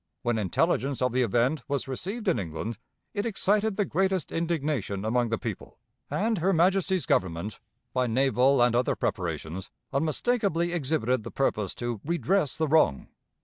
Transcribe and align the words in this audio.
When 0.23 0.39
intelligence 0.39 0.99
of 1.03 1.13
the 1.13 1.21
event 1.21 1.61
was 1.67 1.87
received 1.87 2.27
in 2.27 2.39
England, 2.39 2.79
it 3.13 3.23
excited 3.23 3.75
the 3.75 3.85
greatest 3.85 4.31
indignation 4.31 5.05
among 5.05 5.29
the 5.29 5.37
people; 5.37 5.77
and 6.09 6.39
her 6.39 6.51
Majesty's 6.51 7.05
Government, 7.05 7.59
by 7.93 8.07
naval 8.07 8.63
and 8.63 8.75
other 8.75 8.95
preparations, 8.95 9.69
unmistakably 9.93 10.71
exhibited 10.73 11.21
the 11.21 11.29
purpose 11.29 11.75
to 11.75 12.01
redress 12.03 12.57
the 12.57 12.67
wrong. 12.67 13.09